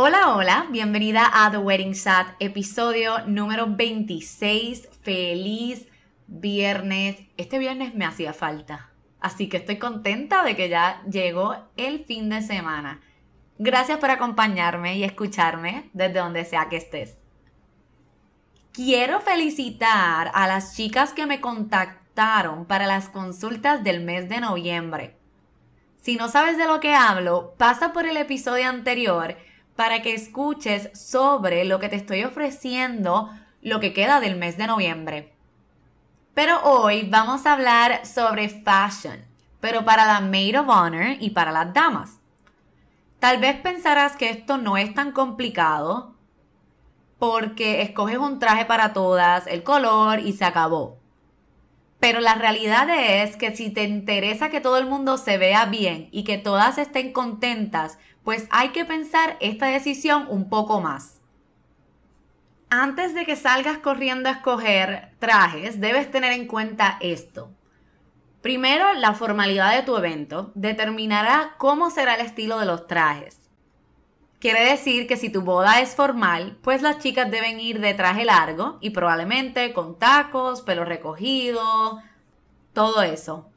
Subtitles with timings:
[0.00, 4.88] Hola, hola, bienvenida a The Wedding Chat, episodio número 26.
[5.02, 5.88] Feliz
[6.28, 7.16] viernes.
[7.36, 8.90] Este viernes me hacía falta.
[9.18, 13.00] Así que estoy contenta de que ya llegó el fin de semana.
[13.58, 17.16] Gracias por acompañarme y escucharme desde donde sea que estés.
[18.70, 25.16] Quiero felicitar a las chicas que me contactaron para las consultas del mes de noviembre.
[26.00, 29.36] Si no sabes de lo que hablo, pasa por el episodio anterior
[29.78, 33.30] para que escuches sobre lo que te estoy ofreciendo
[33.62, 35.32] lo que queda del mes de noviembre.
[36.34, 39.24] Pero hoy vamos a hablar sobre fashion,
[39.60, 42.18] pero para la maid of honor y para las damas.
[43.20, 46.16] Tal vez pensarás que esto no es tan complicado
[47.20, 50.98] porque escoges un traje para todas, el color y se acabó.
[52.00, 56.08] Pero la realidad es que si te interesa que todo el mundo se vea bien
[56.10, 61.18] y que todas estén contentas, pues hay que pensar esta decisión un poco más
[62.70, 67.50] antes de que salgas corriendo a escoger trajes, debes tener en cuenta esto.
[68.42, 73.48] Primero, la formalidad de tu evento determinará cómo será el estilo de los trajes.
[74.38, 78.24] Quiere decir que si tu boda es formal, pues las chicas deben ir de traje
[78.24, 82.00] largo y probablemente con tacos, pelo recogido,
[82.72, 83.50] todo eso.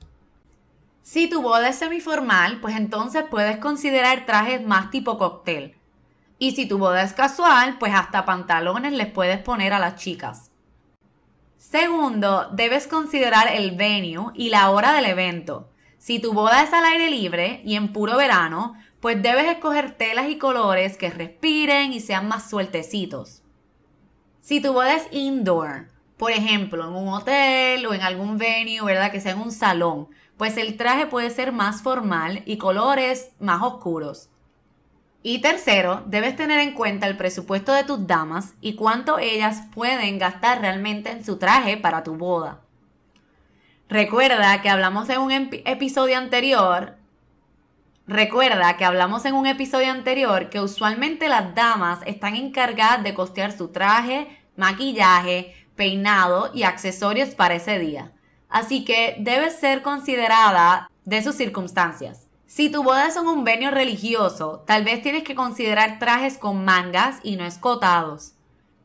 [1.01, 5.75] Si tu boda es semiformal, pues entonces puedes considerar trajes más tipo cóctel,
[6.41, 10.49] y si tu boda es casual, pues hasta pantalones les puedes poner a las chicas.
[11.55, 15.69] Segundo, debes considerar el venue y la hora del evento.
[15.99, 20.29] Si tu boda es al aire libre y en puro verano, pues debes escoger telas
[20.29, 23.43] y colores que respiren y sean más sueltecitos.
[24.39, 29.11] Si tu boda es indoor, por ejemplo, en un hotel o en algún venue, ¿verdad?
[29.11, 30.07] Que sea en un salón,
[30.41, 34.27] pues el traje puede ser más formal y colores más oscuros.
[35.21, 40.17] Y tercero, debes tener en cuenta el presupuesto de tus damas y cuánto ellas pueden
[40.17, 42.61] gastar realmente en su traje para tu boda.
[43.87, 46.95] Recuerda que hablamos en un episodio anterior.
[48.07, 53.55] Recuerda que hablamos en un episodio anterior que usualmente las damas están encargadas de costear
[53.55, 58.11] su traje, maquillaje, peinado y accesorios para ese día.
[58.51, 62.27] Así que debe ser considerada de sus circunstancias.
[62.45, 67.19] Si tu boda es un venio religioso, tal vez tienes que considerar trajes con mangas
[67.23, 68.33] y no escotados.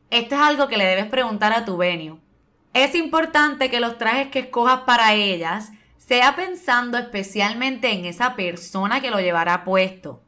[0.09, 2.19] Esto es algo que le debes preguntar a tu venio.
[2.73, 9.01] Es importante que los trajes que escojas para ellas sea pensando especialmente en esa persona
[9.01, 10.21] que lo llevará puesto.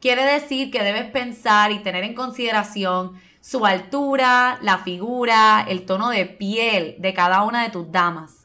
[0.00, 6.10] Quiere decir que debes pensar y tener en consideración su altura, la figura, el tono
[6.10, 8.39] de piel de cada una de tus damas.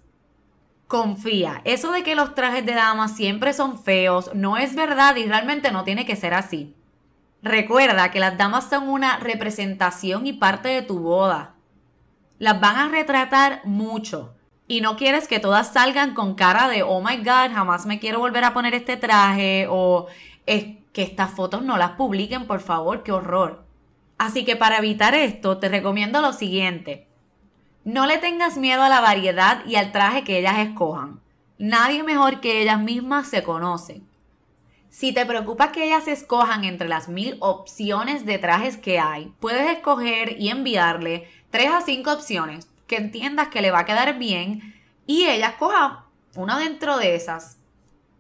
[0.88, 5.26] Confía, eso de que los trajes de damas siempre son feos no es verdad y
[5.26, 6.76] realmente no tiene que ser así.
[7.42, 11.56] Recuerda que las damas son una representación y parte de tu boda.
[12.38, 14.36] Las van a retratar mucho
[14.68, 18.20] y no quieres que todas salgan con cara de oh my god, jamás me quiero
[18.20, 20.08] volver a poner este traje o
[20.46, 23.66] es que estas fotos no las publiquen, por favor, qué horror.
[24.18, 27.05] Así que para evitar esto, te recomiendo lo siguiente.
[27.86, 31.20] No le tengas miedo a la variedad y al traje que ellas escojan.
[31.60, 34.04] Nadie mejor que ellas mismas se conocen.
[34.90, 39.70] Si te preocupa que ellas escojan entre las mil opciones de trajes que hay, puedes
[39.70, 44.74] escoger y enviarle tres a cinco opciones que entiendas que le va a quedar bien
[45.06, 46.06] y ella escoja
[46.36, 47.60] una dentro de esas.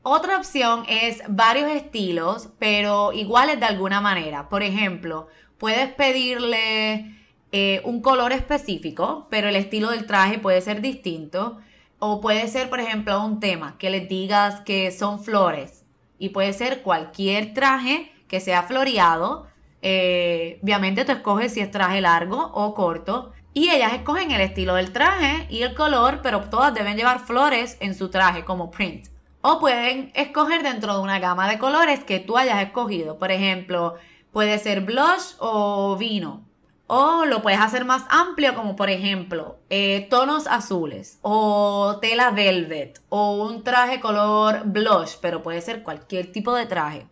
[0.03, 4.47] Otra opción es varios estilos, pero iguales de alguna manera.
[4.47, 5.27] Por ejemplo,
[5.57, 7.15] puedes pedirle
[7.57, 11.57] eh, un color específico, pero el estilo del traje puede ser distinto.
[11.99, 15.85] O puede ser, por ejemplo, un tema que les digas que son flores.
[16.19, 19.47] Y puede ser cualquier traje que sea floreado.
[19.81, 23.31] Eh, obviamente tú escoges si es traje largo o corto.
[23.53, 27.77] Y ellas escogen el estilo del traje y el color, pero todas deben llevar flores
[27.79, 29.07] en su traje como print.
[29.39, 33.17] O pueden escoger dentro de una gama de colores que tú hayas escogido.
[33.17, 33.95] Por ejemplo,
[34.33, 36.43] puede ser blush o vino.
[36.87, 43.01] O lo puedes hacer más amplio, como por ejemplo, eh, tonos azules, o tela velvet,
[43.09, 47.07] o un traje color blush, pero puede ser cualquier tipo de traje.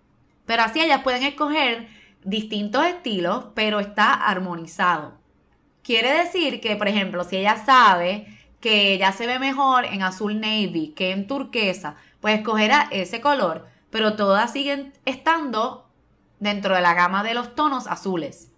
[0.46, 1.88] Pero así ellas pueden escoger
[2.24, 5.14] distintos estilos, pero está armonizado.
[5.82, 8.28] Quiere decir que, por ejemplo, si ella sabe
[8.62, 13.68] que ella se ve mejor en azul navy que en turquesa, pues escogerá ese color,
[13.90, 15.90] pero todas siguen estando
[16.40, 18.53] dentro de la gama de los tonos azules.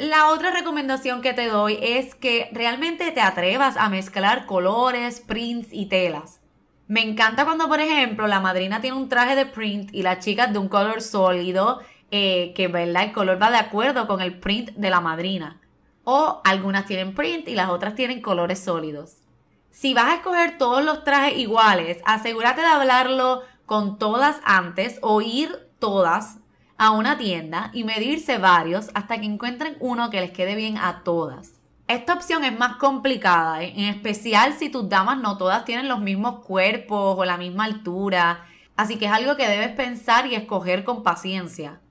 [0.00, 5.68] La otra recomendación que te doy es que realmente te atrevas a mezclar colores, prints
[5.72, 6.40] y telas.
[6.88, 10.54] Me encanta cuando, por ejemplo, la madrina tiene un traje de print y las chicas
[10.54, 11.80] de un color sólido,
[12.10, 13.02] eh, que ¿verdad?
[13.02, 15.60] el color va de acuerdo con el print de la madrina.
[16.04, 19.18] O algunas tienen print y las otras tienen colores sólidos.
[19.70, 25.20] Si vas a escoger todos los trajes iguales, asegúrate de hablarlo con todas antes o
[25.20, 26.39] ir todas
[26.80, 31.02] a una tienda y medirse varios hasta que encuentren uno que les quede bien a
[31.04, 31.60] todas.
[31.86, 33.74] Esta opción es más complicada, ¿eh?
[33.76, 38.46] en especial si tus damas no todas tienen los mismos cuerpos o la misma altura,
[38.76, 41.82] así que es algo que debes pensar y escoger con paciencia.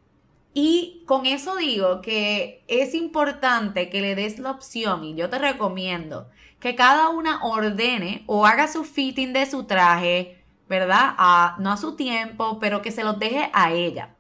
[0.55, 5.37] Y con eso digo que es importante que le des la opción y yo te
[5.37, 11.13] recomiendo que cada una ordene o haga su fitting de su traje, ¿verdad?
[11.59, 14.15] no a su tiempo, pero que se los deje a ella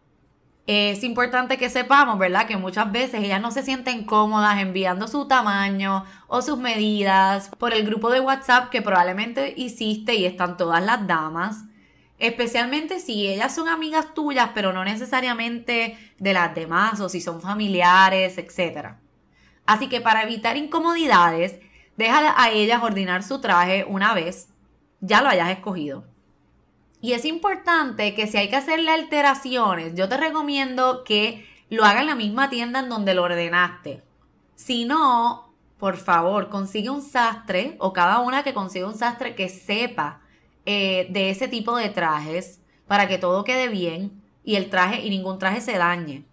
[0.67, 2.45] es importante que sepamos, ¿verdad?
[2.45, 7.73] Que muchas veces ellas no se sienten cómodas enviando su tamaño o sus medidas por
[7.73, 11.63] el grupo de WhatsApp que probablemente hiciste y están todas las damas.
[12.19, 17.41] Especialmente si ellas son amigas tuyas, pero no necesariamente de las demás o si son
[17.41, 18.95] familiares, etc.
[19.65, 21.59] Así que para evitar incomodidades,
[21.97, 24.49] deja a ellas ordenar su traje una vez
[25.01, 26.05] ya lo hayas escogido.
[27.01, 32.01] Y es importante que si hay que hacerle alteraciones, yo te recomiendo que lo haga
[32.01, 34.03] en la misma tienda en donde lo ordenaste.
[34.55, 39.47] Si no, por favor, consigue un sastre o cada una que consiga un sastre que
[39.47, 40.21] sepa
[40.65, 45.09] eh, de ese tipo de trajes para que todo quede bien y el traje y
[45.09, 46.25] ningún traje se dañe.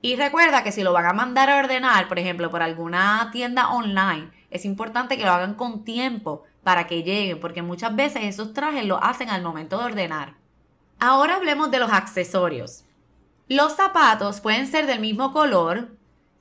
[0.00, 3.70] Y recuerda que si lo van a mandar a ordenar, por ejemplo, por alguna tienda
[3.70, 8.52] online, es importante que lo hagan con tiempo para que lleguen, porque muchas veces esos
[8.52, 10.34] trajes lo hacen al momento de ordenar.
[10.98, 12.84] Ahora hablemos de los accesorios.
[13.48, 15.96] Los zapatos pueden ser del mismo color,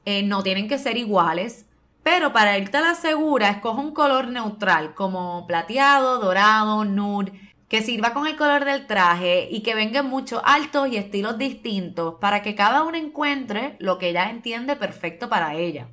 [0.06, 1.66] eh, no tienen que ser iguales,
[2.02, 7.32] pero para irte a la segura, escoge un color neutral, como plateado, dorado, nude,
[7.70, 12.16] que sirva con el color del traje y que vengan muchos altos y estilos distintos
[12.22, 15.88] para que cada uno encuentre lo que ella entiende perfecto para ella.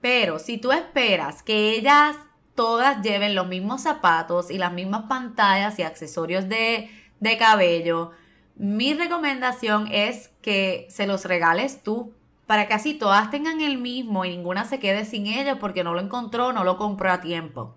[0.00, 2.16] Pero si tú esperas que ellas
[2.58, 6.90] todas lleven los mismos zapatos y las mismas pantallas y accesorios de,
[7.38, 8.10] cabello,
[8.56, 12.14] mi recomendación es que se los regales tú
[12.48, 15.94] para que así todas tengan el mismo y ninguna se quede sin ello porque no
[15.94, 17.76] lo encontró, no lo compró a tiempo.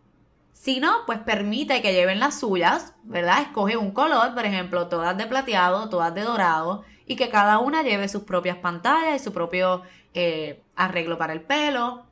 [0.52, 3.44] Si no, pues permite que lleven las suyas, ¿verdad?
[3.44, 7.84] Escoge un color, por ejemplo, todas de plateado, todas de dorado, y que cada una
[7.84, 9.84] lleve sus propias pantallas y su propio
[10.16, 12.08] eh, arreglo para el pelo,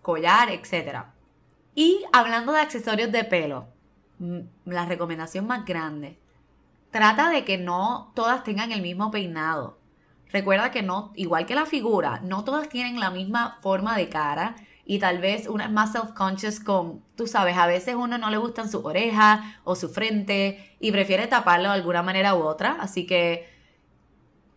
[0.00, 1.17] collar, etcétera.
[1.78, 3.68] Y hablando de accesorios de pelo,
[4.64, 6.18] la recomendación más grande,
[6.90, 9.78] trata de que no todas tengan el mismo peinado.
[10.32, 14.56] Recuerda que no, igual que la figura, no todas tienen la misma forma de cara
[14.84, 18.38] y tal vez una es más self-conscious con, tú sabes, a veces uno no le
[18.38, 22.78] gustan su oreja o su frente y prefiere taparlo de alguna manera u otra.
[22.80, 23.48] Así que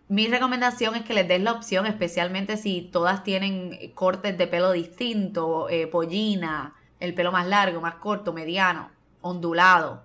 [0.08, 4.72] mi recomendación es que les des la opción, especialmente si todas tienen cortes de pelo
[4.72, 8.89] distinto, eh, pollina, el pelo más largo, más corto, mediano,
[9.20, 10.03] ondulado.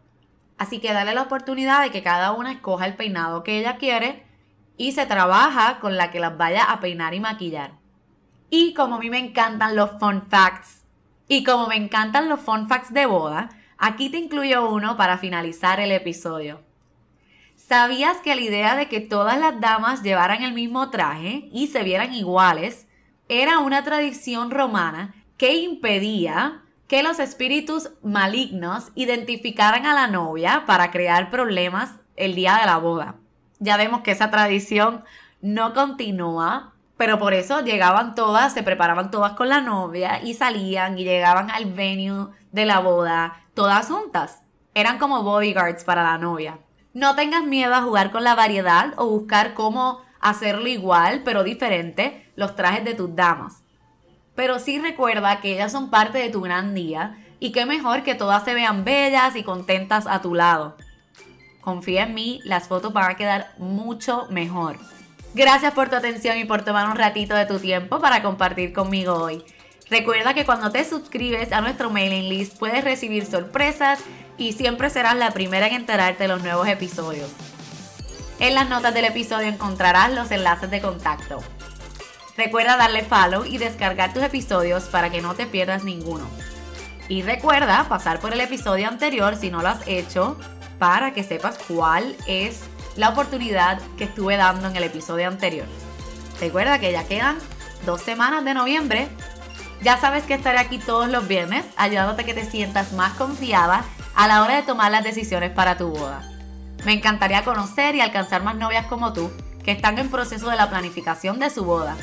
[0.58, 4.26] Así que dale la oportunidad de que cada una escoja el peinado que ella quiere
[4.76, 7.72] y se trabaja con la que las vaya a peinar y maquillar.
[8.50, 10.84] Y como a mí me encantan los fun facts
[11.28, 15.80] y como me encantan los fun facts de boda, aquí te incluyo uno para finalizar
[15.80, 16.60] el episodio.
[17.56, 21.82] ¿Sabías que la idea de que todas las damas llevaran el mismo traje y se
[21.82, 22.86] vieran iguales
[23.28, 30.90] era una tradición romana que impedía que los espíritus malignos identificaran a la novia para
[30.90, 33.16] crear problemas el día de la boda.
[33.58, 35.04] Ya vemos que esa tradición
[35.40, 40.98] no continúa, pero por eso llegaban todas, se preparaban todas con la novia y salían
[40.98, 44.42] y llegaban al venue de la boda todas juntas.
[44.74, 46.58] eran como bodyguards para la novia.
[46.92, 52.30] No tengas miedo a jugar con la variedad o buscar cómo hacerlo igual pero diferente
[52.36, 53.65] los trajes de tus damas.
[54.36, 58.14] Pero sí recuerda que ellas son parte de tu gran día y qué mejor que
[58.14, 60.76] todas se vean bellas y contentas a tu lado.
[61.60, 64.78] Confía en mí, las fotos van a quedar mucho mejor.
[65.34, 69.14] Gracias por tu atención y por tomar un ratito de tu tiempo para compartir conmigo
[69.14, 69.42] hoy.
[69.90, 74.00] Recuerda que cuando te suscribes a nuestro mailing list puedes recibir sorpresas
[74.38, 77.30] y siempre serás la primera en enterarte de los nuevos episodios.
[78.38, 81.40] En las notas del episodio encontrarás los enlaces de contacto.
[82.36, 86.26] Recuerda darle follow y descargar tus episodios para que no te pierdas ninguno.
[87.08, 90.38] Y recuerda pasar por el episodio anterior si no lo has hecho
[90.78, 92.60] para que sepas cuál es
[92.96, 95.66] la oportunidad que estuve dando en el episodio anterior.
[96.40, 97.38] Recuerda que ya quedan
[97.86, 99.08] dos semanas de noviembre.
[99.82, 103.84] Ya sabes que estaré aquí todos los viernes ayudándote a que te sientas más confiada
[104.14, 106.22] a la hora de tomar las decisiones para tu boda.
[106.84, 109.30] Me encantaría conocer y alcanzar más novias como tú
[109.64, 111.96] que están en proceso de la planificación de su boda.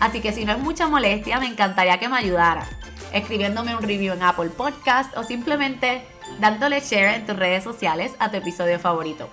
[0.00, 2.68] Así que si no es mucha molestia, me encantaría que me ayudaras
[3.12, 6.02] escribiéndome un review en Apple Podcast o simplemente
[6.40, 9.28] dándole share en tus redes sociales a tu episodio favorito.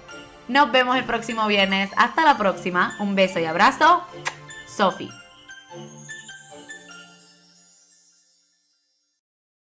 [0.48, 1.90] Nos vemos el próximo viernes.
[1.98, 2.96] Hasta la próxima.
[3.00, 4.04] Un beso y abrazo.
[4.68, 5.25] Sophie.